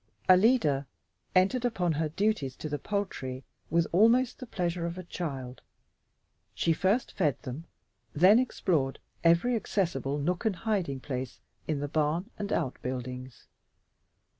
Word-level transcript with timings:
Alida 0.27 0.87
entered 1.35 1.63
upon 1.63 1.91
her 1.91 2.09
duties 2.09 2.55
to 2.55 2.67
the 2.67 2.79
poultry 2.79 3.43
with 3.69 3.85
almost 3.91 4.39
the 4.39 4.47
pleasure 4.47 4.87
of 4.87 4.97
a 4.97 5.03
child. 5.03 5.61
She 6.55 6.73
first 6.73 7.11
fed 7.11 7.39
them, 7.43 7.65
then 8.11 8.39
explored 8.39 8.97
every 9.23 9.55
accessible 9.55 10.17
nook 10.17 10.43
and 10.43 10.55
hiding 10.55 11.01
place 11.01 11.39
in 11.67 11.81
the 11.81 11.87
barn 11.87 12.31
and 12.39 12.51
outbuildings. 12.51 13.45